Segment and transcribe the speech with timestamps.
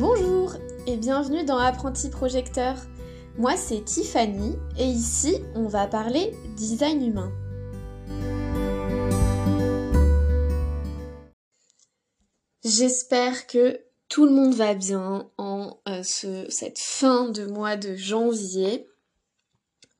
[0.00, 0.54] Bonjour
[0.86, 2.74] et bienvenue dans Apprenti Projecteur.
[3.36, 7.30] Moi c'est Tiffany et ici on va parler design humain.
[12.64, 13.78] J'espère que
[14.08, 18.88] tout le monde va bien en euh, cette fin de mois de janvier.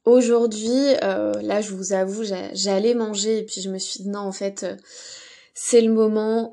[0.06, 2.24] Aujourd'hui, euh, là je vous avoue,
[2.54, 4.76] j'allais manger et puis je me suis dit non en fait euh,
[5.52, 6.52] c'est le moment,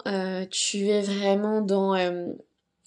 [0.51, 1.95] tu es vraiment dans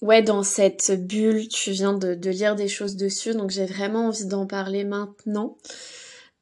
[0.01, 4.25] ouais, dans cette bulle, tu viens de, lire des choses dessus, donc j'ai vraiment envie
[4.25, 5.57] d'en parler maintenant.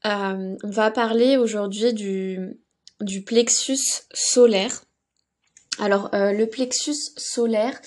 [0.06, 2.58] Euh, on va parler aujourd'hui du,
[3.02, 4.84] du plexus solaire.
[5.78, 7.80] Alors euh, le plexus solaire,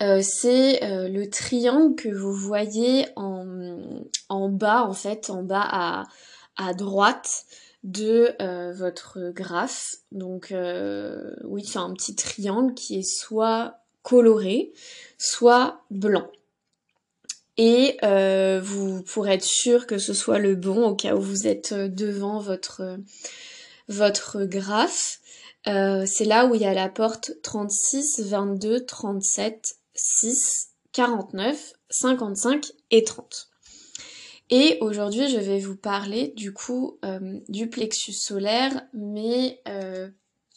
[0.00, 6.04] euh, c'est le triangle que vous voyez en, en, bas, en fait, en bas à,
[6.56, 7.44] à droite
[7.82, 8.34] de
[8.72, 9.96] votre graphe.
[10.12, 10.54] Donc
[11.44, 14.72] oui, c'est un petit triangle qui est soit coloré,
[15.18, 16.30] soit blanc.
[17.62, 21.46] Et euh, vous pourrez être sûr que ce soit le bon au cas où vous
[21.46, 22.96] êtes euh, devant votre,
[23.88, 25.20] votre graphe.
[25.66, 32.72] Euh, c'est là où il y a la porte 36, 22, 37, 6, 49, 55
[32.90, 33.48] et 30.
[34.48, 36.98] Et aujourd'hui, je vais vous parler du coup
[37.48, 39.62] du plexus solaire, mais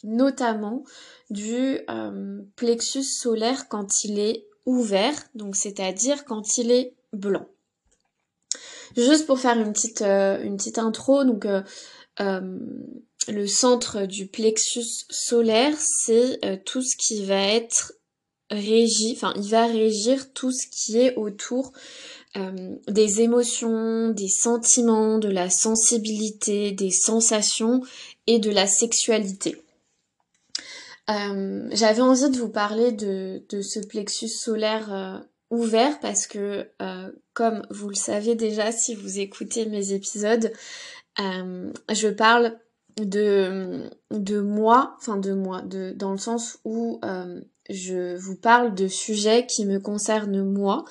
[0.04, 0.84] notamment
[1.30, 7.46] du euh, plexus solaire quand il est ouvert, donc c'est-à-dire quand il est blanc.
[8.96, 11.62] Juste pour faire une petite, euh, une petite intro, donc euh,
[13.28, 17.94] le centre du plexus solaire, c'est tout ce qui va être
[18.50, 21.72] régi, enfin il va régir tout ce qui est autour
[22.88, 27.80] des émotions, des sentiments, de la sensibilité, des sensations
[28.26, 29.63] et de la sexualité.
[31.10, 35.18] Euh, j'avais envie de vous parler de, ce plexus solaire euh,
[35.50, 40.52] ouvert parce que, euh, comme vous le savez déjà si vous écoutez mes épisodes,
[41.18, 42.58] je parle
[42.96, 47.00] de, de moi, enfin de moi, de, dans le sens où
[47.70, 50.84] je vous parle de sujets qui me concernent moi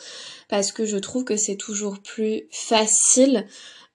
[0.50, 3.46] parce que je trouve que c'est toujours plus facile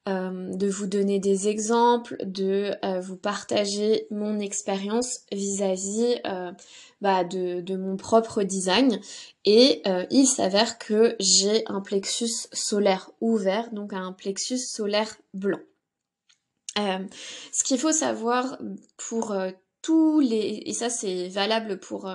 [0.08, 6.50] euh, de vous donner des exemples, de euh, vous partager mon expérience vis-à-vis euh,
[7.02, 9.00] bah, de, mon propre design.
[9.44, 15.60] Et il s'avère que j'ai un plexus solaire ouvert, donc un plexus solaire blanc.
[16.76, 18.58] ce qu'il faut savoir
[18.96, 19.34] pour
[19.82, 22.10] tous les, et ça c'est valable pour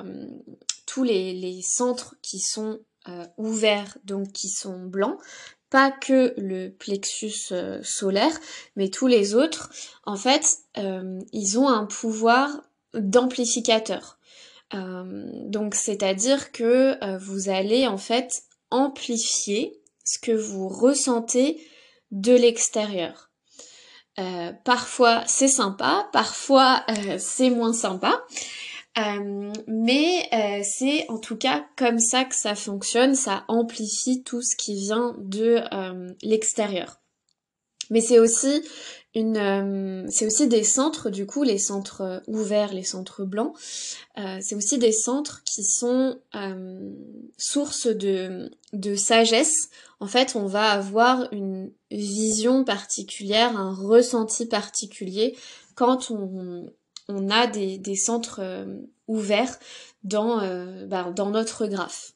[0.85, 2.79] tous les, les, centres qui sont
[3.37, 5.17] ouverts, donc qui sont blancs,
[5.73, 8.39] pas que le plexus euh, solaire,
[8.75, 9.71] mais tous les autres,
[10.05, 12.47] en fait, euh, ils ont un pouvoir
[12.93, 14.19] d'amplificateur.
[14.75, 21.59] Euh, donc c'est-à-dire que vous allez en fait amplifier ce que vous ressentez
[22.11, 23.31] de l'extérieur.
[24.63, 26.85] parfois c'est sympa, parfois
[27.17, 28.23] c'est moins sympa.
[28.97, 34.43] Euh, mais euh, c'est en tout cas comme ça que ça fonctionne, ça amplifie tout
[34.43, 36.99] ce qui vient de euh, l'extérieur.
[37.89, 38.63] Mais c'est aussi
[39.15, 43.53] une, c'est aussi des centres du coup, les centres ouverts, les centres blancs.
[44.15, 46.17] c'est aussi des centres qui sont
[47.37, 49.69] source de, de sagesse.
[49.99, 55.37] En fait, on va avoir une vision particulière, un ressenti particulier
[55.75, 56.71] quand on,
[57.07, 58.65] on a des, centres euh,
[59.07, 59.57] ouverts
[60.03, 62.13] dans, euh, bah, dans notre graphe.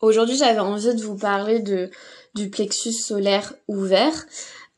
[0.00, 1.90] Aujourd'hui, j'avais envie de vous parler de,
[2.34, 4.26] du plexus solaire ouvert.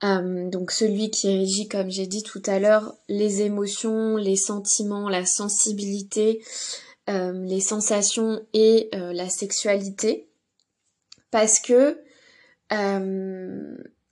[0.02, 5.08] Euh, donc celui qui régit, comme j'ai dit tout à l'heure, les émotions, les sentiments,
[5.08, 6.42] la sensibilité,
[7.06, 10.30] les sensations et la sexualité.
[11.30, 12.00] Parce que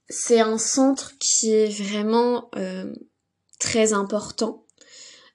[0.09, 2.51] c'est un centre qui est vraiment
[3.59, 4.62] très important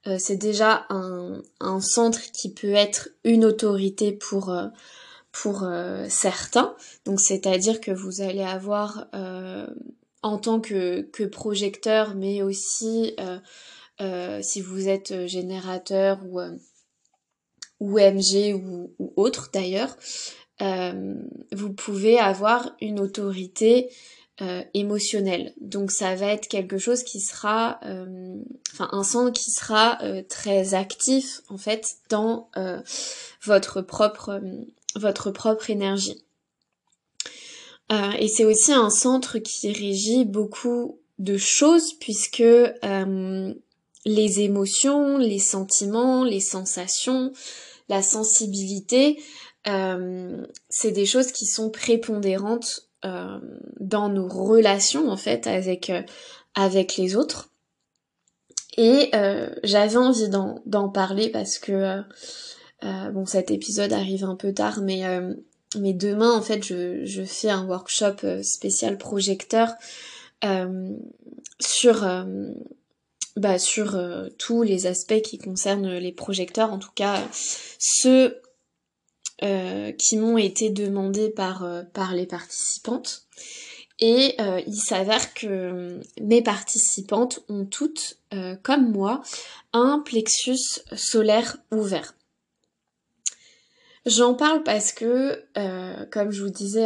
[0.07, 4.68] euh, c'est déjà un, centre qui peut être une autorité pour, euh,
[5.45, 6.75] euh, certains.
[7.06, 9.07] Donc c'est-à-dire que vous allez avoir
[10.24, 13.15] en tant que, projecteur, mais aussi
[14.42, 16.19] si vous êtes générateur
[17.80, 19.95] ou, MG ou autre d'ailleurs,
[20.60, 23.89] vous pouvez avoir une autorité
[24.44, 25.56] euh, émotionnel.
[25.60, 28.36] Donc ça va être quelque chose qui sera, euh,
[28.72, 32.51] enfin un centre qui sera euh, très actif en fait dans
[33.42, 34.39] votre propre
[34.95, 36.24] votre propre énergie.
[37.89, 42.44] et c'est aussi un centre qui régit beaucoup de choses puisque
[44.06, 47.34] les émotions, les sentiments, les sensations,
[47.89, 49.19] la sensibilité,
[49.66, 55.91] c'est des choses qui sont prépondérantes dans nos relations en fait avec
[56.55, 57.49] avec les autres.
[58.77, 59.11] Et
[59.63, 62.01] j'avais envie d'en parler parce que
[62.81, 65.03] bon cet épisode arrive un peu tard, mais
[65.77, 69.69] mais demain en fait je, je fais un workshop spécial projecteur
[71.59, 72.03] sur
[73.38, 77.21] bah, sur euh, tous les aspects qui concernent les projecteurs, en tout cas
[77.77, 78.41] ceux
[79.44, 83.24] euh, qui m'ont été demandés par, euh, par les participantes.
[84.00, 84.38] Et
[84.68, 88.19] il s'avère que mes participantes ont toutes,
[88.62, 89.24] comme moi,
[89.74, 92.13] un plexus solaire ouvert.
[94.06, 95.44] J'en parle parce que,
[96.12, 96.86] comme je vous disais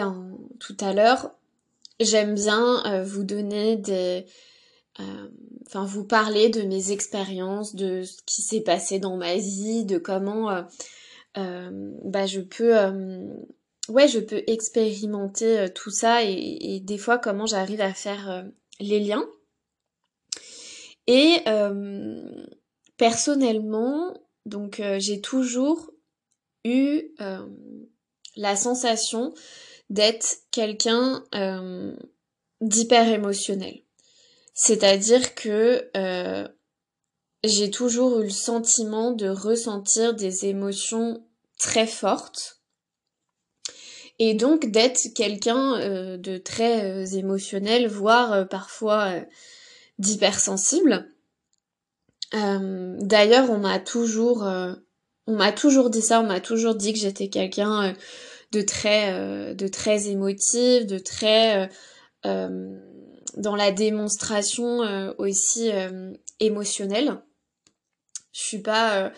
[0.61, 1.31] tout à l'heure,
[1.99, 4.25] j'aime bien vous donner des,
[4.99, 5.27] euh,
[5.67, 9.97] enfin vous parler de mes expériences, de ce qui s'est passé dans ma vie, de
[9.97, 10.63] comment euh, euh,
[11.35, 12.75] bah je peux
[13.89, 18.45] ouais je peux expérimenter tout ça et, des fois comment j'arrive à faire
[18.79, 19.25] les liens.
[21.07, 21.37] Et
[22.97, 24.13] personnellement,
[24.45, 25.91] donc j'ai toujours
[26.63, 27.15] eu
[28.35, 29.33] la sensation
[29.89, 31.23] d'être quelqu'un
[32.61, 33.81] d'hyper émotionnel.
[34.53, 36.47] C'est-à-dire que euh,
[37.43, 41.25] j'ai toujours eu le sentiment de ressentir des émotions
[41.59, 42.61] très fortes
[44.19, 49.13] et donc d'être quelqu'un euh, de très euh, émotionnel, voire parfois
[49.97, 51.07] d'hypersensible.
[52.33, 54.43] D'ailleurs, on m'a toujours,
[55.27, 57.93] on m'a toujours dit ça, on m'a toujours dit que j'étais quelqu'un
[58.53, 61.69] de très, de très émotif, de très
[63.37, 67.21] dans la démonstration euh, aussi euh, émotionnelle.
[68.33, 69.09] Je suis pas, euh,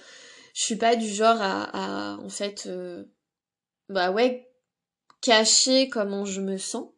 [0.53, 2.69] je suis pas du genre à, en fait,
[3.89, 4.49] bah ouais,
[5.21, 6.89] cacher comment je me sens.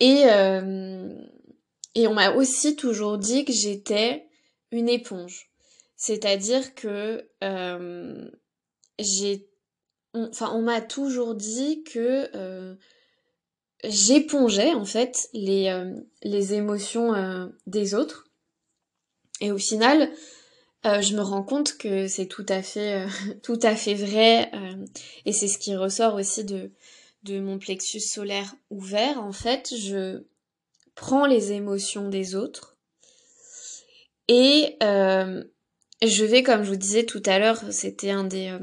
[0.00, 0.22] et
[1.98, 4.28] et on m'a aussi toujours dit que j'étais
[4.70, 5.50] une éponge.
[5.96, 7.28] C'est-à-dire que
[8.98, 9.48] j'ai
[10.14, 12.76] enfin on m'a toujours dit que
[13.84, 18.25] j'épongeais en fait les, euh, les émotions euh, des autres.
[19.40, 20.10] Et au final,
[20.84, 23.06] euh, je me rends compte que c'est tout à fait
[23.42, 24.50] tout à fait vrai
[25.24, 26.72] et c'est ce qui ressort aussi de
[27.22, 29.20] de mon plexus solaire ouvert.
[29.22, 30.24] En fait, je
[30.94, 32.76] prends les émotions des autres
[34.28, 38.56] et je vais, comme je vous disais tout à l'heure, c'était un des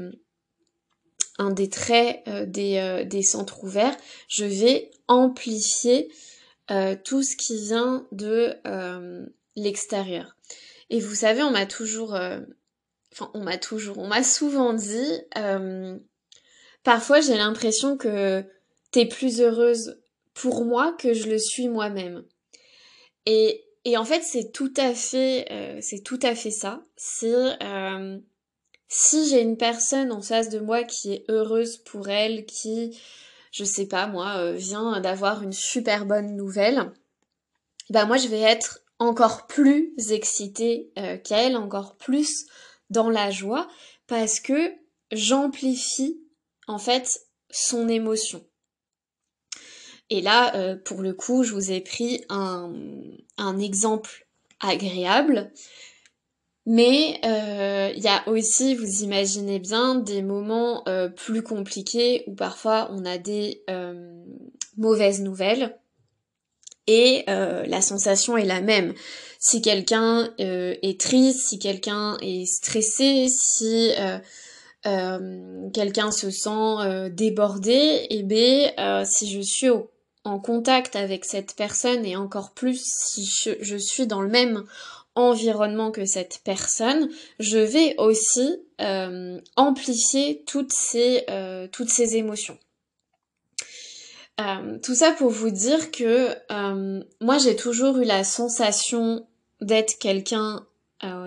[1.38, 3.96] un des traits euh, des, euh, des, centres ouverts,
[4.28, 6.12] je vais amplifier
[6.70, 8.54] euh, tout ce qui vient de
[9.56, 10.33] l'extérieur.
[10.94, 12.14] Et vous savez, on m'a toujours,
[13.12, 15.20] enfin on m'a toujours, on m'a souvent dit,
[16.84, 18.44] parfois j'ai l'impression que
[18.92, 20.00] t'es plus heureuse
[20.34, 22.22] pour moi que je le suis moi-même.
[23.26, 23.64] Et,
[23.96, 26.80] en fait, c'est tout à fait, c'est tout à fait ça.
[26.96, 27.58] C'est
[28.86, 32.96] si j'ai une personne en face de moi qui est heureuse pour elle, qui,
[33.50, 36.92] je sais pas moi, euh, vient d'avoir une super bonne nouvelle,
[37.90, 42.46] bah moi je vais être encore plus excitée euh, qu'elle, encore plus
[42.90, 43.68] dans la joie,
[44.06, 44.72] parce que
[45.12, 46.20] j'amplifie
[46.66, 47.20] en fait
[47.50, 48.44] son émotion.
[50.10, 52.72] Et là, euh, pour le coup, je vous ai pris un,
[53.58, 54.26] exemple
[54.60, 55.52] agréable.
[56.66, 60.84] Mais euh, il y a aussi, vous imaginez bien, des moments
[61.16, 63.64] plus compliqués où parfois on a des
[64.76, 65.78] mauvaises nouvelles
[66.86, 68.94] et la sensation est la même.
[69.38, 73.92] Si quelqu'un est triste, si quelqu'un est stressé, si
[75.72, 79.70] quelqu'un se sent débordé, et eh bien si je suis
[80.24, 83.26] en contact avec cette personne et encore plus si
[83.60, 84.64] je suis dans le même
[85.14, 92.58] environnement que cette personne, je vais aussi euh, amplifier toutes ces, euh, toutes ces émotions.
[94.40, 96.30] Euh, tout ça pour vous dire que
[97.22, 99.26] moi j'ai toujours eu la sensation
[99.60, 100.66] d'être quelqu'un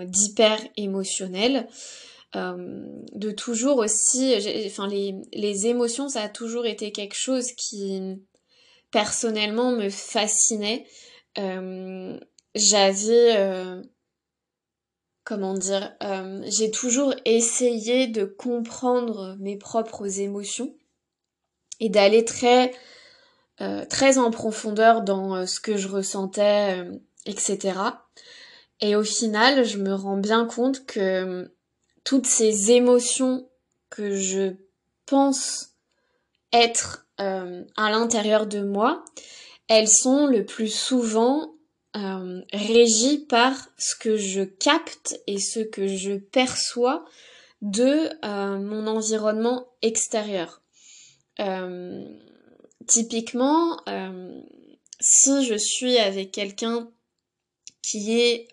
[0.04, 1.68] d'hyper émotionnel,
[2.34, 4.34] de toujours aussi,
[4.66, 8.18] enfin les, les émotions ça a toujours été quelque chose qui
[8.90, 10.86] personnellement me fascinait.
[12.54, 13.82] J'avais euh,
[15.24, 20.74] comment dire euh, j'ai toujours essayé de comprendre mes propres émotions
[21.80, 22.72] et d'aller très
[23.60, 26.84] euh, très en profondeur dans ce que je ressentais
[27.26, 27.78] etc
[28.80, 31.50] et au final je me rends bien compte que
[32.04, 33.48] toutes ces émotions
[33.90, 34.54] que je
[35.06, 35.70] pense
[36.52, 39.04] être à l'intérieur de moi,
[39.68, 41.54] elles sont le plus souvent
[41.96, 47.04] euh, régies par ce que je capte et ce que je perçois
[47.60, 50.62] de euh, mon environnement extérieur.
[51.40, 52.04] Euh,
[52.88, 53.78] typiquement,
[55.00, 56.90] si je suis avec quelqu'un
[57.82, 58.48] qui est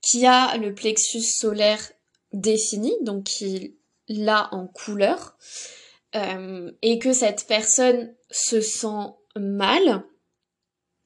[0.00, 1.92] qui a le plexus solaire
[2.32, 3.76] défini, donc qui
[4.08, 5.36] l'a en couleur,
[6.14, 10.04] et que cette personne se sent mal,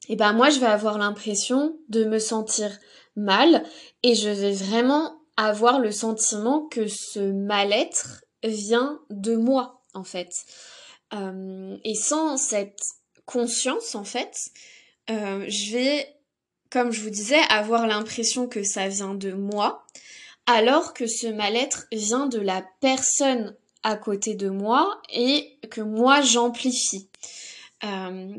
[0.09, 2.71] et eh ben moi je vais avoir l'impression de me sentir
[3.17, 3.65] mal
[4.05, 10.31] et je vais vraiment avoir le sentiment que ce mal-être vient de moi en fait.
[11.13, 12.83] Euh, et sans cette
[13.27, 14.51] conscience en fait,
[15.11, 16.17] euh, je vais,
[16.71, 19.85] comme je vous disais, avoir l'impression que ça vient de moi,
[20.47, 26.21] alors que ce mal-être vient de la personne à côté de moi et que moi
[26.23, 27.09] j'amplifie.
[27.85, 28.35] Euh,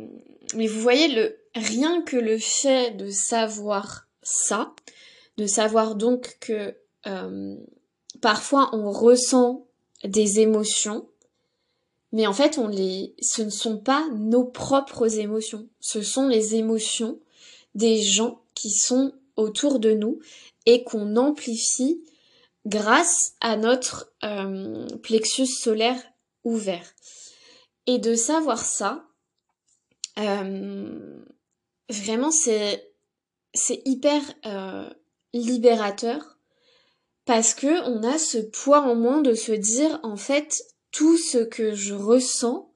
[0.55, 4.73] mais vous voyez, rien que le fait de savoir ça,
[5.37, 6.75] de savoir donc que
[8.21, 9.65] parfois on ressent
[10.03, 11.07] des émotions,
[12.11, 16.55] mais en fait on les, ce ne sont pas nos propres émotions, ce sont les
[16.55, 17.19] émotions
[17.75, 20.19] des gens qui sont autour de nous
[20.65, 22.03] et qu'on amplifie
[22.65, 26.01] grâce à notre euh, plexus solaire
[26.43, 26.93] ouvert.
[27.85, 29.05] Et de savoir ça,
[30.19, 31.23] euh,
[31.89, 32.91] vraiment, c'est
[33.53, 34.89] c'est hyper euh,
[35.33, 36.37] libérateur
[37.25, 41.39] parce que on a ce poids en moins de se dire en fait tout ce
[41.39, 42.71] que je ressens,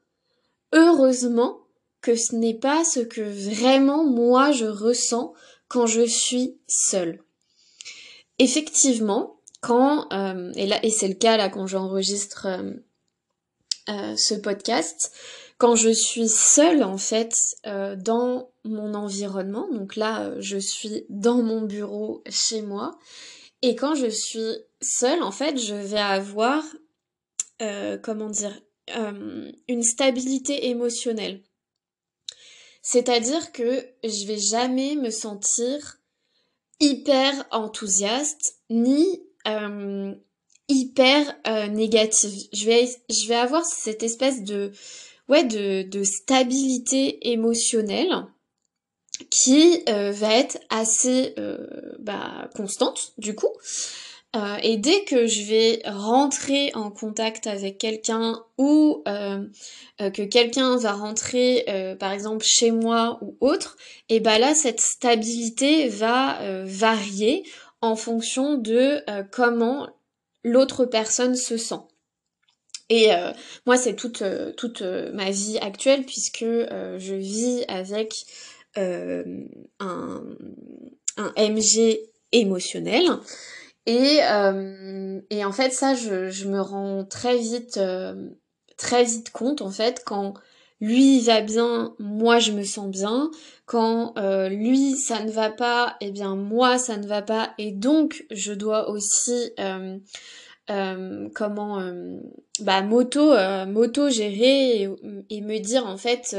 [0.74, 1.60] heureusement
[2.02, 5.34] que ce n'est pas ce que vraiment moi je ressens
[5.68, 7.22] quand je suis seule.
[8.40, 12.48] Effectivement, quand euh, et là et c'est le cas là quand j'enregistre
[13.88, 15.12] ce podcast,
[15.62, 17.36] quand je suis seule en fait
[17.68, 22.98] euh, dans mon environnement, donc là euh, je suis dans mon bureau chez moi,
[23.62, 26.64] et quand je suis seule en fait je vais avoir,
[27.62, 28.60] euh, comment dire,
[29.68, 31.42] une stabilité émotionnelle.
[32.82, 36.00] C'est-à-dire que je vais jamais me sentir
[36.82, 39.24] hyper enthousiaste ni
[40.68, 41.36] hyper
[41.70, 42.50] négative.
[42.52, 44.74] Je vais, je vais avoir cette espèce de
[45.32, 48.26] ouais, de, stabilité émotionnelle
[49.30, 51.68] qui euh, va être assez euh,
[52.00, 53.52] bah, constante du coup.
[54.34, 60.94] Euh, et dès que je vais rentrer en contact avec quelqu'un ou que quelqu'un va
[60.94, 61.66] rentrer
[62.00, 63.76] par exemple chez moi ou autre,
[64.08, 67.44] et bah là cette stabilité va varier
[67.82, 69.90] en fonction de comment
[70.44, 71.82] l'autre personne se sent.
[72.92, 73.32] Et euh,
[73.66, 78.26] moi, c'est toute, euh, toute euh, ma vie actuelle puisque je vis avec
[78.76, 79.24] un,
[79.80, 82.00] un MG
[82.34, 83.10] émotionnel.
[83.86, 84.20] Et,
[85.30, 87.80] et en fait, ça, je, je me rends très vite,
[88.78, 90.36] très vite compte, en fait, quand
[90.80, 93.32] lui va bien, moi je me sens bien.
[93.66, 94.14] Quand
[94.50, 97.54] lui ça ne va pas, eh bien moi ça ne va pas.
[97.58, 99.52] Et donc je dois aussi
[100.70, 102.20] euh, comment euh,
[102.60, 104.88] bah moto euh, moto gérer
[105.30, 106.38] et, me dire en fait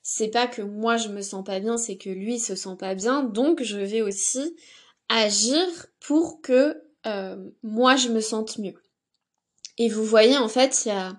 [0.00, 2.94] c'est pas que moi je me sens pas bien c'est que lui se sent pas
[2.94, 4.56] bien donc je vais aussi
[5.08, 5.66] agir
[6.00, 6.83] pour que
[7.62, 8.74] moi je me sente mieux.
[9.78, 11.16] Et vous voyez en fait il y a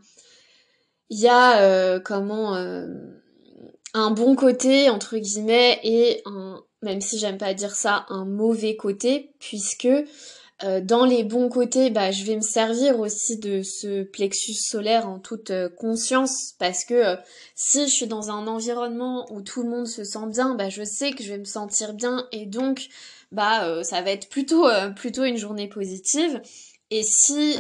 [1.10, 2.56] y a comment
[3.94, 8.76] un bon côté entre guillemets et un même si j'aime pas dire ça un mauvais
[8.76, 9.88] côté puisque
[10.64, 15.08] euh, dans les bons côtés, bah, je vais me servir aussi de ce plexus solaire
[15.08, 17.16] en toute euh, conscience parce que euh,
[17.56, 20.84] si je suis dans un environnement où tout le monde se sent bien, bah, je
[20.84, 22.88] sais que je vais me sentir bien et donc
[23.32, 26.42] bah ça va être plutôt plutôt une journée positive.
[26.92, 27.58] Et si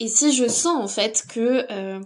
[0.00, 2.00] et si je sens en fait que il euh,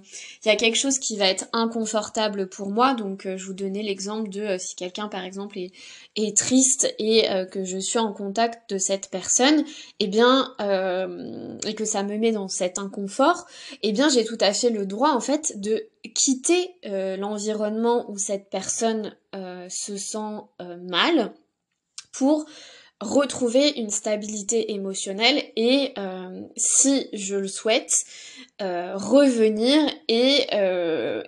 [0.47, 3.83] y a quelque chose qui va être inconfortable pour moi, donc euh, je vous donnais
[3.83, 8.71] l'exemple de euh, si quelqu'un par exemple est, triste et que je suis en contact
[8.71, 10.55] de cette personne, et eh bien
[11.67, 13.47] et que ça me met dans cet inconfort,
[13.83, 18.51] eh bien j'ai tout à fait le droit en fait de quitter l'environnement où cette
[18.51, 21.33] personne se sent mal
[22.13, 22.47] pour
[23.03, 25.95] retrouver une stabilité émotionnelle et
[26.57, 28.05] si je le souhaite
[28.61, 30.47] revenir et,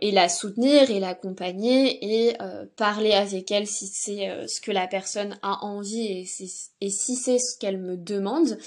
[0.00, 2.37] et la soutenir et l'accompagner et
[2.76, 6.26] parler avec elle si c'est ce que la personne a envie et,
[6.81, 8.59] et si c'est ce qu'elle me demande.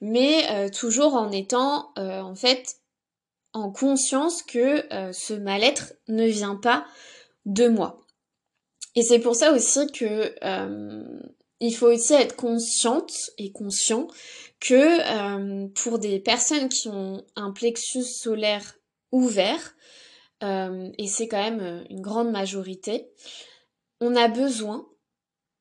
[0.00, 2.76] Mais toujours en étant en fait
[3.52, 6.84] en conscience que ce mal-être ne vient pas
[7.46, 8.04] de moi.
[8.94, 11.20] Et c'est pour ça aussi que euh,
[11.60, 14.08] il faut aussi être consciente et conscient
[14.60, 18.78] que euh, pour des personnes qui ont un plexus solaire
[19.12, 19.74] ouvert,
[20.42, 23.08] euh, et c'est quand même une grande majorité,
[24.00, 24.88] on a besoin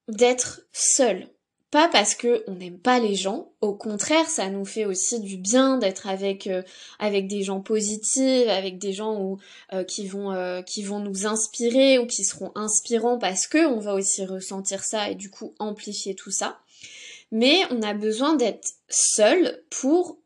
[0.08, 1.28] d'être seul
[1.70, 5.38] pas parce que on n'aime pas les gens, au contraire, ça nous fait aussi du
[5.38, 6.64] bien d'être avec euh,
[6.98, 9.38] avec des gens positifs, avec des gens
[9.74, 13.80] euh, qui vont euh, qui vont nous inspirer ou qui seront inspirants parce que on
[13.80, 16.60] va aussi ressentir ça et du coup amplifier tout ça.
[17.32, 20.18] Mais on a besoin d'être seul pour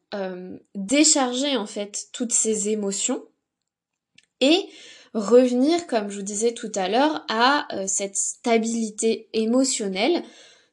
[0.76, 3.24] décharger en fait toutes ces émotions
[4.42, 4.68] et
[5.14, 10.22] revenir, comme je vous disais tout à l'heure, à cette stabilité émotionnelle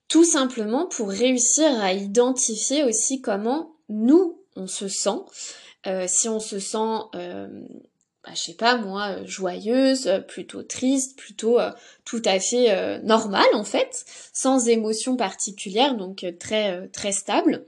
[0.08, 5.20] tout simplement pour réussir à identifier aussi comment nous, on se sent.
[5.86, 7.46] Euh, si on se sent, euh,
[8.24, 11.70] bah, je sais pas moi, joyeuse, plutôt triste, plutôt euh,
[12.04, 17.66] tout à fait euh, normal en fait, sans émotion particulière, donc très très stable,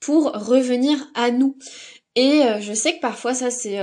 [0.00, 1.56] pour revenir à nous.
[2.16, 3.80] Et je sais que parfois ça c'est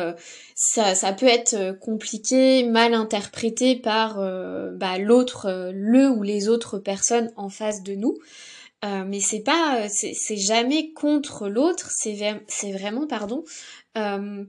[0.63, 6.21] ça, ça peut être euh, compliqué, mal interprété par euh, bah, l'autre, euh, le ou
[6.21, 8.15] les autres personnes en face de nous.
[8.83, 13.43] mais c'est pas, c'est jamais contre l'autre, c'est vraiment pardon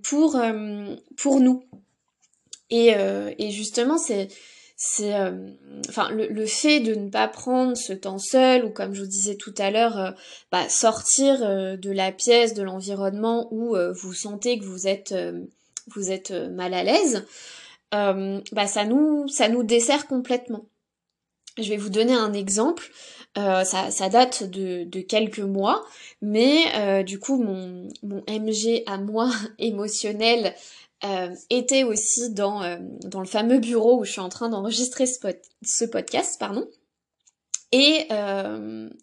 [0.03, 0.41] pour
[1.17, 1.65] pour nous.
[2.71, 2.95] Et,
[3.39, 4.29] et justement c'est
[4.85, 5.15] c'est
[5.89, 9.07] enfin le, le, fait de ne pas prendre ce temps seul ou comme je vous
[9.07, 10.15] disais tout à l'heure
[10.51, 15.15] bah, sortir de la pièce de l'environnement où vous sentez que vous êtes
[15.89, 17.27] vous êtes euh, mal à l'aise,
[17.95, 20.65] euh, bah ça nous ça nous dessert complètement.
[21.59, 22.91] Je vais vous donner un exemple.
[23.39, 25.87] Euh, ça, ça, date de, de, quelques mois,
[26.21, 30.55] mais du coup mon, mon MG à moi émotionnel
[31.51, 36.37] était aussi dans, dans le fameux bureau où je suis en train d'enregistrer ce, podcast,
[36.39, 36.69] pardon.
[37.73, 38.07] Et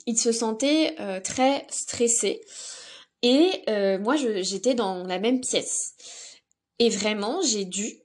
[0.06, 2.42] il se sentait très stressé.
[3.22, 3.64] Et
[4.00, 5.96] moi j'étais dans la même pièce.
[6.80, 8.00] Et vraiment, j'ai dû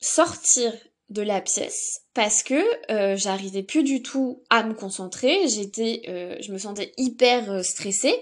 [0.00, 0.72] sortir
[1.10, 2.54] de la pièce parce que
[2.90, 7.62] euh, j'arrivais plus du tout à me concentrer, j'étais euh, je me sentais hyper euh,
[7.62, 8.14] stressée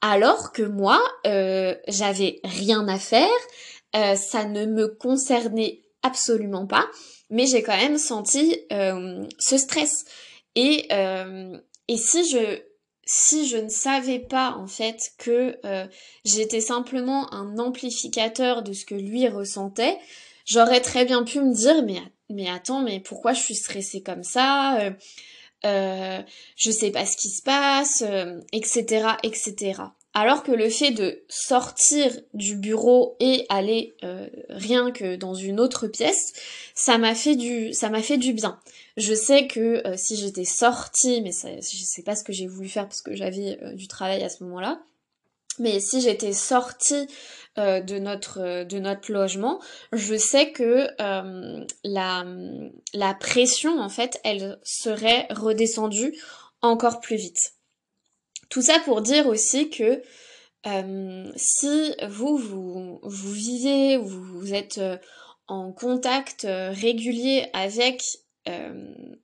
[0.00, 1.00] alors que moi
[1.88, 3.30] j'avais rien à faire,
[3.94, 6.86] ça ne me concernait absolument pas,
[7.30, 10.04] mais j'ai quand même senti ce stress.
[10.54, 10.88] Et
[11.88, 12.62] et si je
[13.06, 15.86] si je ne savais pas en fait que euh,
[16.24, 19.98] j'étais simplement un amplificateur de ce que lui ressentait,
[20.46, 24.22] j'aurais très bien pu me dire mais mais attends mais pourquoi je suis stressée comme
[24.22, 24.90] ça euh,
[25.66, 26.22] euh,
[26.56, 28.02] je sais pas ce qui se passe
[28.52, 29.74] etc etc
[30.14, 35.58] alors que le fait de sortir du bureau et aller euh, rien que dans une
[35.58, 36.32] autre pièce,
[36.74, 38.58] ça m'a fait du ça m'a fait du bien.
[38.96, 42.68] Je sais que euh, si j'étais sortie, mais ça, je pas ce que j'ai voulu
[42.68, 44.80] faire parce que j'avais euh, du travail à ce moment-là,
[45.58, 47.06] mais si j'étais sortie
[47.56, 49.60] de notre de notre logement,
[49.92, 50.88] je sais que
[51.84, 52.24] la
[52.94, 56.18] la pression en fait, elle serait redescendue
[56.62, 57.53] encore plus vite.
[58.48, 60.02] Tout ça pour dire aussi que
[60.66, 63.00] euh, si vous, vous,
[63.32, 64.96] vivez, vous, vous êtes euh,
[65.46, 68.02] en contact euh, régulier avec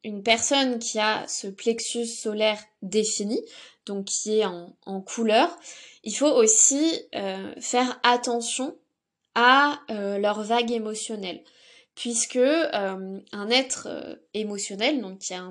[0.03, 3.39] une personne qui a ce plexus solaire défini,
[3.85, 5.55] donc qui est en, en couleur,
[6.05, 7.03] il faut aussi
[7.61, 8.75] faire attention
[9.35, 11.45] à leur vague émotionnelle
[12.01, 15.43] puisque un être émotionnel, donc qui a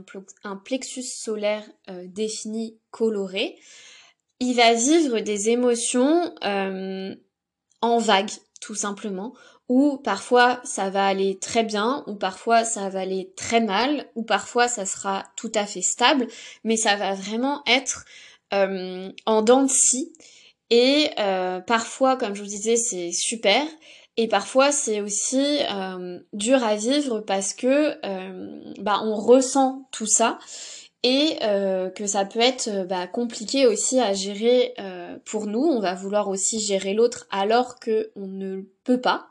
[0.44, 1.64] un, plexus solaire
[2.08, 3.56] défini coloré,
[4.40, 7.14] il va vivre des émotions euh,
[7.82, 8.32] en vague,
[8.62, 9.34] tout simplement,
[9.68, 14.24] ou parfois ça va aller très bien, ou parfois ça va aller très mal, ou
[14.24, 16.28] parfois ça sera tout à fait stable,
[16.64, 18.06] mais ça va vraiment être
[18.54, 20.14] euh, en dents de scie.
[20.72, 23.64] Et euh, parfois, comme je vous disais, c'est super.
[24.22, 25.60] Et parfois, c'est aussi
[26.34, 27.96] dur à vivre parce que
[28.82, 30.40] bah, on ressent tout ça
[31.04, 35.62] et euh, que ça peut être euh, bah, compliqué aussi à gérer euh, pour nous.
[35.62, 39.30] On va vouloir aussi gérer l'autre alors que on ne peut pas.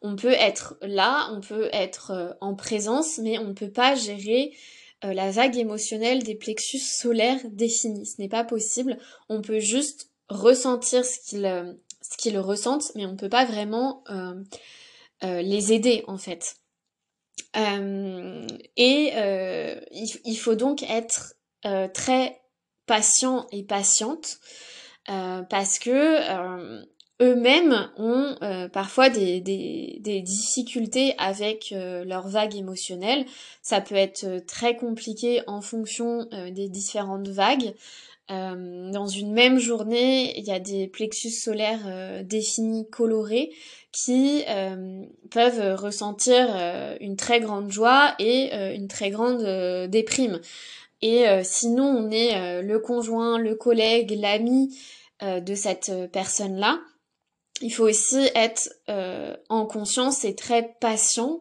[0.00, 4.52] On peut être là, on peut être en présence, mais on ne peut pas gérer
[5.02, 8.06] la vague émotionnelle des plexus solaires définis.
[8.06, 8.96] Ce n'est pas possible.
[9.28, 14.04] On peut juste ressentir ce qu'ils ce qu'ils ressentent, mais on ne peut pas vraiment
[15.22, 16.56] les aider en fait.
[17.56, 19.12] et
[19.92, 21.34] il, faut donc être
[21.92, 22.40] très
[22.86, 24.38] patient et patiente
[25.06, 26.86] parce que
[27.20, 33.26] eux-mêmes ont euh, parfois des, des, des, difficultés avec euh, leur vague émotionnelle.
[33.62, 37.74] Ça peut être euh, très compliqué en fonction des différentes vagues.
[38.28, 43.50] Dans une même journée, il y a des plexus solaires définis colorés
[43.90, 44.44] qui
[45.30, 46.46] peuvent ressentir
[47.00, 49.42] une très grande joie et une très grande
[49.88, 50.40] déprime.
[51.00, 54.78] Et sinon, on est le conjoint, le collègue, l'ami
[55.22, 56.80] de cette personne-là,
[57.60, 61.40] il faut aussi être euh, en conscience et très patient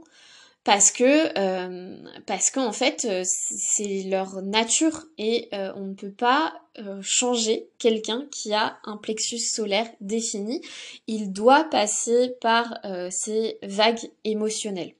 [0.67, 6.61] parce que euh, parce qu'en fait euh, c'est leur nature et on ne peut pas
[7.01, 10.61] changer quelqu'un qui a un plexus solaire défini.
[11.07, 12.77] Il doit passer par
[13.09, 14.93] ces vagues émotionnelles.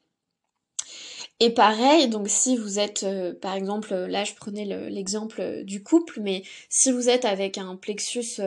[1.40, 3.06] Et pareil, donc si vous êtes,
[3.42, 8.42] par exemple, là je prenais l'exemple du couple, mais si vous êtes avec un plexus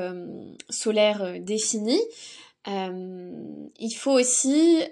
[0.71, 2.01] solaire défini,
[2.69, 4.83] euh, il faut aussi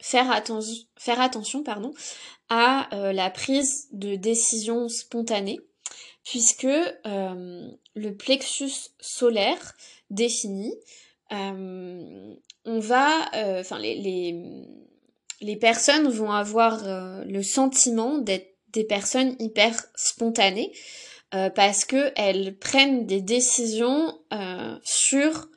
[0.00, 0.60] euh,
[0.96, 1.92] faire, attention pardon,
[2.48, 5.58] à euh, la prise de décision spontanée,
[6.24, 6.66] puisque
[7.04, 9.74] le plexus solaire
[10.10, 10.74] défini,
[11.30, 12.36] on
[12.80, 13.30] va,
[13.60, 16.82] enfin les, personnes vont avoir
[17.24, 20.72] le sentiment d'être des personnes hyper spontanées
[21.30, 24.18] parce que elles prennent des décisions
[24.82, 25.48] sur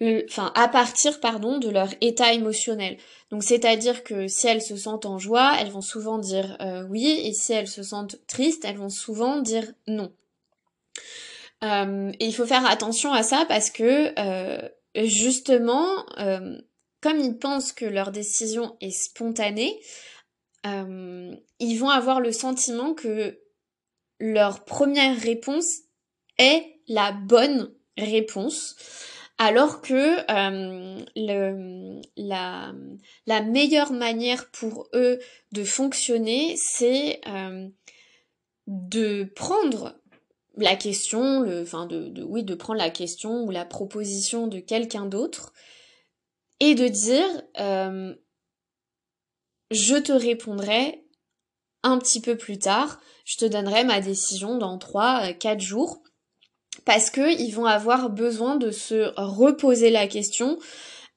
[0.00, 2.98] enfin à partir pardon de leur état émotionnel.
[3.30, 7.20] Donc c'est-à-dire que si elles se sentent en joie, elles vont souvent dire euh, oui,
[7.24, 10.12] et si elles se sentent tristes, elles vont souvent dire non.
[11.64, 14.68] Euh, il faut faire attention à ça parce que euh,
[15.06, 16.04] justement,
[17.00, 19.80] comme ils pensent que leur décision est spontanée,
[20.64, 23.38] ils vont avoir le sentiment que
[24.18, 25.80] leur première réponse
[26.38, 28.76] est la bonne réponse
[29.38, 31.04] alors que euh,
[32.16, 35.18] la, meilleure manière pour eux
[35.52, 37.68] de fonctionner, c'est euh,
[38.66, 40.00] de prendre
[40.56, 45.04] la question, enfin de, de, oui, de prendre la question ou la proposition de quelqu'un
[45.04, 45.52] d'autre
[46.60, 47.26] et de dire
[47.60, 48.14] euh,
[49.70, 51.04] je te répondrai
[51.82, 56.02] un petit peu plus tard, je te donnerai ma décision dans 3-4 jours
[56.86, 60.58] parce qu'ils vont avoir besoin de se reposer la question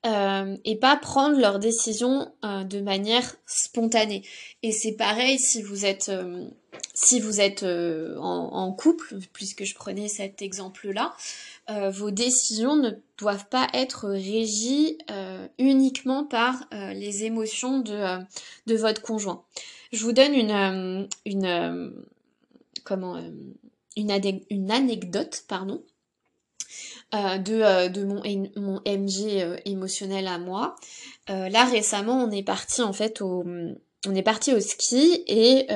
[0.06, 4.24] euh, et pas prendre leurs décisions euh, de manière spontanée.
[4.64, 6.48] Et c'est pareil si vous êtes euh,
[6.94, 11.14] si vous êtes en, couple, puisque je prenais cet exemple-là,
[11.92, 14.98] vos décisions ne doivent pas être régies
[15.58, 18.20] uniquement par les émotions de,
[18.68, 19.44] de votre conjoint.
[19.92, 21.94] Je vous donne une, une
[22.84, 23.20] comment
[23.96, 25.84] une, anecdote, pardon,
[27.16, 28.22] euh, de, euh, de mon,
[28.86, 30.76] MG euh, émotionnel à moi.
[31.28, 33.44] là récemment, on est parti en fait au
[34.08, 35.68] on est parti au ski et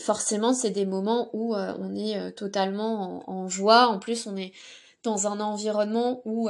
[0.00, 3.86] forcément c'est des moments où on est totalement en, joie.
[3.88, 4.52] En plus on est
[5.04, 6.48] dans un environnement où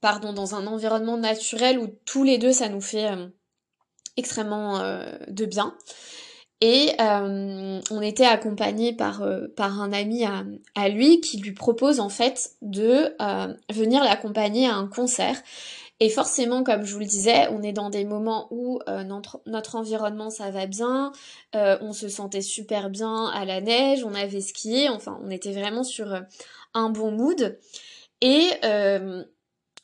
[0.00, 3.08] pardon dans un environnement naturel où tous les deux ça nous fait
[4.16, 4.80] extrêmement
[5.28, 5.74] de bien.
[6.64, 11.98] Et euh, on était accompagné par, euh, par un ami à, lui qui lui propose
[11.98, 15.36] en fait de euh, venir l'accompagner à un concert.
[15.98, 19.76] Et forcément, comme je vous le disais, on est dans des moments où notre, notre,
[19.76, 21.12] environnement ça va bien,
[21.54, 25.84] on se sentait super bien à la neige, on avait skié, enfin on était vraiment
[25.84, 26.12] sur
[26.74, 27.56] un bon mood.
[28.20, 28.48] Et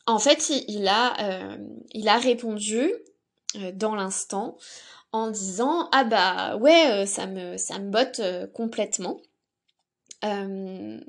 [0.07, 1.55] en fait, il, a,
[1.93, 2.91] il a répondu
[3.73, 4.57] dans l'instant
[5.11, 9.19] en disant ah bah ouais euh, ça me ça me botte euh, complètement.
[10.23, 10.99] Euh,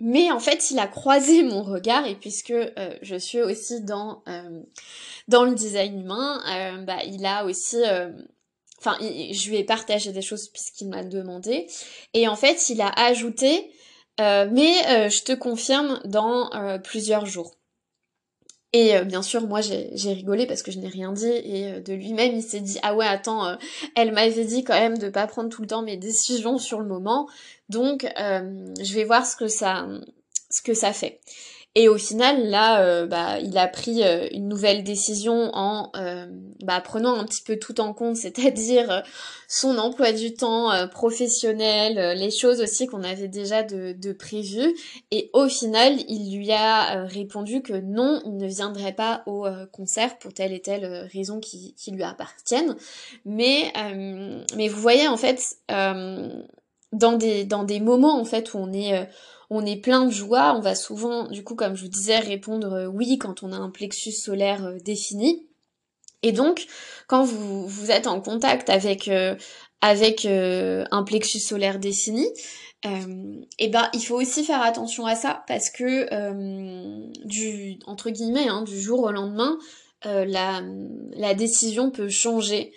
[0.00, 2.54] mais en fait il a croisé mon regard et puisque
[3.02, 4.22] je suis aussi dans
[5.28, 6.40] dans le design humain
[6.86, 7.76] bah il a aussi
[8.78, 11.66] enfin je lui ai partagé des choses puisqu'il m'a demandé.
[12.14, 13.74] Et en fait il a ajouté
[14.18, 16.48] mais je te confirme dans
[16.82, 17.59] plusieurs jours
[18.72, 21.80] et euh, bien sûr, moi j'ai rigolé parce que je n'ai rien dit et euh,
[21.80, 23.56] de lui-même il s'est dit ah ouais attends, euh,
[23.96, 26.86] elle m'avait dit quand même de pas prendre tout le temps mes décisions sur le
[26.86, 27.28] moment,
[27.68, 29.88] donc je vais voir ce que ça
[30.50, 31.20] ce que ça fait.
[31.76, 36.26] Et au final, là, euh, bah, il a pris euh, une nouvelle décision en euh,
[36.64, 39.04] bah, prenant un petit peu tout en compte, c'est-à-dire
[39.46, 44.74] son emploi du temps professionnel, les choses aussi qu'on avait déjà de, de prévues.
[45.12, 50.18] Et au final, il lui a répondu que non, il ne viendrait pas au concert
[50.18, 52.76] pour telle et telle raison qui, qui lui appartiennent.
[53.24, 53.72] Mais,
[54.56, 59.08] mais vous voyez, en fait, dans, des, dans des moments en fait où on est
[59.50, 62.72] on est plein de joie, on va souvent, du coup, comme je vous disais, répondre
[62.72, 65.46] euh, oui quand on a un plexus solaire euh, défini.
[66.22, 66.66] Et donc,
[67.08, 69.34] quand vous, vous êtes en contact avec, euh,
[69.80, 72.26] avec un plexus solaire défini,
[72.84, 76.06] et eh ben il faut aussi faire attention à ça parce que
[77.26, 79.58] du entre guillemets hein, du jour au lendemain
[80.04, 80.62] la,
[81.12, 82.72] la décision peut changer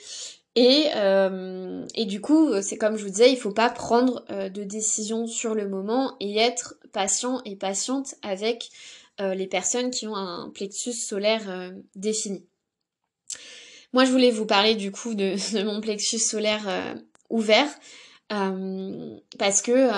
[0.56, 4.50] et, euh, et du coup, c'est comme je vous disais, il faut pas prendre euh,
[4.50, 8.70] de décision sur le moment et être patient et patiente avec
[9.20, 12.46] euh, les personnes qui ont un plexus solaire défini.
[13.94, 16.96] Moi, je voulais vous parler du coup de, de mon plexus solaire
[17.30, 17.70] ouvert
[18.30, 19.90] parce que,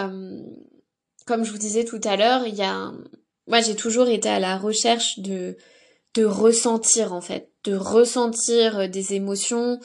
[1.26, 2.91] comme je vous disais tout à l'heure, il y a,
[3.48, 5.58] moi, j'ai toujours été à la recherche de
[6.15, 9.84] de ressentir en fait, de ressentir des émotions, euh,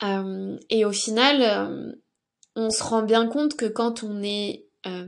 [0.00, 1.92] et au final, euh,
[2.56, 5.06] on se rend bien compte que quand on est euh,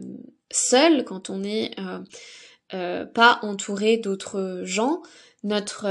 [0.51, 1.75] seul, quand on n'est
[2.70, 5.03] pas entouré d'autres gens,
[5.44, 5.87] notre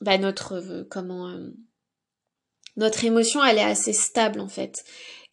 [0.00, 1.34] bah notre comment
[2.76, 4.84] notre émotion elle est assez stable en fait.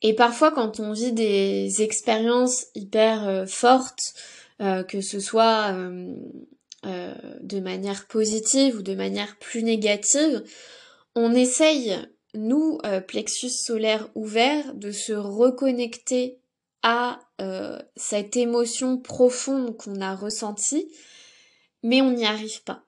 [0.02, 4.14] Et parfois quand on vit des expériences hyper fortes,
[4.60, 5.74] que ce soit
[6.84, 10.44] de manière positive ou de manière plus négative,
[11.14, 11.96] on essaye
[12.38, 16.40] nous, euh, plexus solaire ouvert, de se reconnecter
[16.84, 20.92] à euh, cette émotion profonde qu'on a ressentie,
[21.84, 22.84] mais on n'y arrive pas.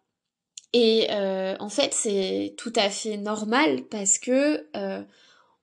[0.72, 4.68] Et euh, en fait, c'est tout à fait normal parce que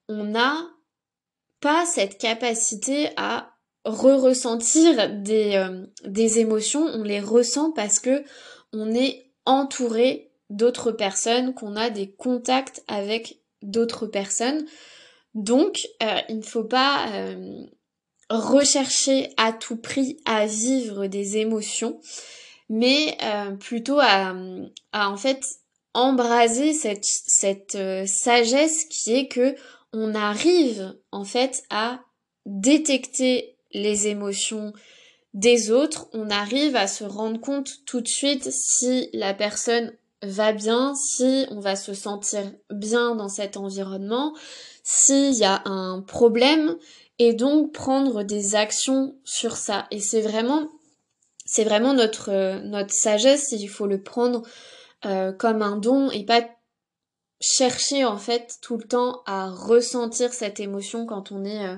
[0.08, 0.68] on n'a
[1.60, 3.52] pas cette capacité à
[3.84, 5.64] re-ressentir des,
[6.04, 8.24] des émotions, on les ressent parce que
[8.72, 14.66] on est entouré d'autres personnes, qu'on a des contacts avec d'autres personnes.
[15.34, 17.64] Donc, euh, il ne faut pas euh,
[18.30, 22.00] rechercher à tout prix à vivre des émotions,
[22.68, 24.34] mais euh, plutôt à,
[24.92, 25.44] en fait
[25.92, 29.54] embraser cette, cette sagesse qui est que
[29.92, 32.00] on arrive en fait à
[32.44, 34.72] détecter les émotions
[35.34, 40.52] des autres, on arrive à se rendre compte tout de suite si la personne va
[40.52, 44.34] bien, si on va se sentir bien dans cet environnement,
[44.82, 46.76] s'il y a un problème,
[47.18, 49.86] et donc prendre des actions sur ça.
[49.90, 50.68] Et c'est vraiment,
[51.44, 54.42] c'est vraiment notre, notre sagesse, il faut le prendre
[55.04, 56.46] euh, comme un don et pas
[57.40, 61.76] chercher en fait tout le temps à ressentir cette émotion quand on est, euh,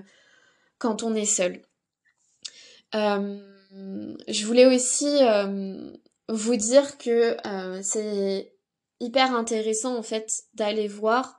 [0.78, 1.62] quand on est seul.
[2.94, 3.38] Euh,
[4.28, 5.18] je voulais aussi
[6.28, 8.52] vous dire que euh, c'est
[9.00, 11.38] hyper intéressant en fait d'aller voir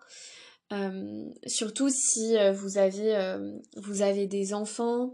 [0.71, 3.38] euh, surtout si euh, vous avez
[3.75, 5.13] vous avez des enfants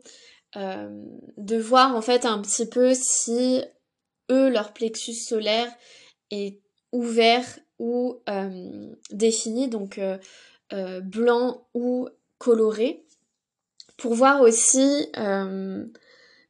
[0.55, 3.61] de voir en fait un petit peu si
[4.31, 5.69] eux leur plexus solaire
[6.31, 6.61] est
[6.93, 7.45] ouvert
[7.77, 8.21] ou
[9.11, 9.99] défini donc
[10.71, 12.07] blanc ou
[12.38, 13.05] coloré
[13.97, 15.09] pour voir aussi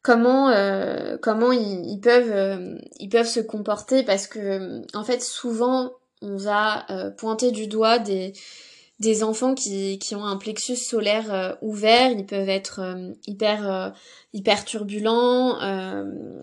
[0.05, 5.93] comment euh, comment ils, peuvent euh, ils peuvent se comporter parce que en fait souvent
[6.21, 8.33] on va euh, pointer du doigt des
[8.99, 12.79] des enfants qui, qui ont un plexus solaire ouvert, ils peuvent être
[13.27, 13.93] hyper
[14.31, 15.59] hyper turbulents,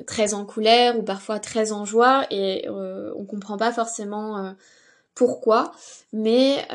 [0.07, 4.55] très en colère ou parfois très en joie et on comprend pas forcément
[5.15, 5.73] pourquoi,
[6.13, 6.69] mais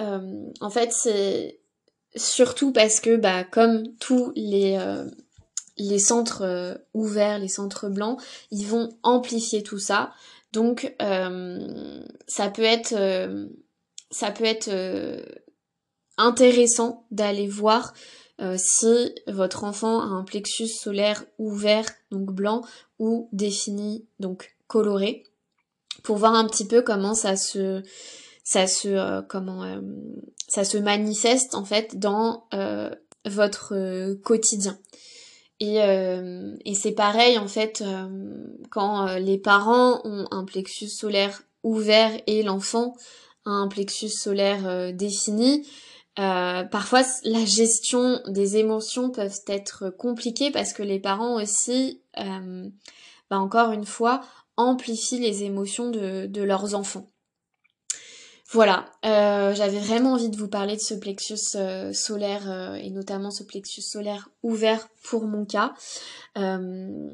[0.60, 1.60] en fait c'est
[2.16, 4.80] surtout parce que bah comme tous les
[5.78, 10.12] les centres euh, ouverts, les centres blancs, ils vont amplifier tout ça.
[10.54, 13.48] Donc euh, ça peut être euh,
[16.18, 17.94] intéressant d'aller voir
[18.58, 22.62] si votre enfant a un plexus solaire ouvert, donc blanc,
[23.00, 25.24] ou défini, donc coloré,
[26.04, 27.82] pour voir un petit peu comment ça se
[29.28, 29.82] comment
[30.48, 32.48] ça se manifeste en fait dans
[33.26, 34.78] votre quotidien.
[35.60, 38.08] Et, euh, et c'est pareil en fait euh,
[38.70, 42.96] quand euh, les parents ont un plexus solaire ouvert et l'enfant
[43.46, 45.68] a un plexus solaire défini.
[46.16, 52.02] parfois la gestion des émotions peuvent être compliquées parce que les parents aussi
[53.30, 54.22] bah encore une fois,
[54.58, 57.08] amplifient les émotions de leurs enfants.
[58.52, 62.92] Voilà, euh, j'avais vraiment envie de vous parler de ce plexus euh, solaire euh, et
[62.92, 65.74] notamment ce plexus solaire ouvert pour mon cas.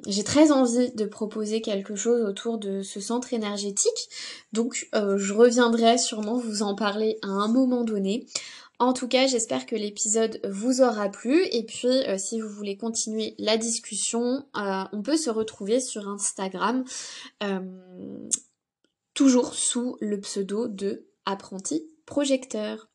[0.06, 4.10] J'ai très envie de proposer quelque chose autour de ce centre énergétique,
[4.52, 8.28] donc je reviendrai sûrement vous en parler à un moment donné.
[8.80, 13.34] En tout cas, j'espère que l'épisode vous aura plu et puis si vous voulez continuer
[13.40, 16.84] la discussion, on peut se retrouver sur Instagram
[19.14, 22.90] toujours sous le pseudo de apprenti projecteur.